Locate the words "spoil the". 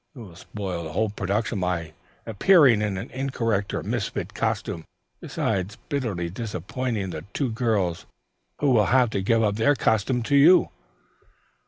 0.35-0.93